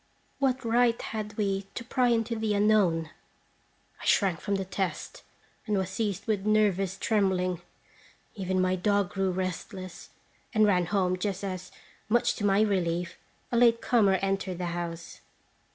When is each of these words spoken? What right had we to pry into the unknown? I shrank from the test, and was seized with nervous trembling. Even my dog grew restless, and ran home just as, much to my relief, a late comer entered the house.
What 0.39 0.65
right 0.65 0.99
had 0.99 1.37
we 1.37 1.67
to 1.75 1.83
pry 1.83 2.07
into 2.07 2.35
the 2.35 2.55
unknown? 2.55 3.11
I 4.01 4.05
shrank 4.05 4.39
from 4.41 4.55
the 4.55 4.65
test, 4.65 5.21
and 5.67 5.77
was 5.77 5.91
seized 5.91 6.25
with 6.25 6.43
nervous 6.43 6.97
trembling. 6.97 7.61
Even 8.33 8.59
my 8.59 8.75
dog 8.75 9.11
grew 9.11 9.29
restless, 9.29 10.09
and 10.55 10.65
ran 10.65 10.87
home 10.87 11.19
just 11.19 11.43
as, 11.43 11.71
much 12.09 12.33
to 12.37 12.43
my 12.47 12.61
relief, 12.61 13.19
a 13.51 13.57
late 13.57 13.79
comer 13.79 14.15
entered 14.23 14.57
the 14.57 14.65
house. 14.73 15.21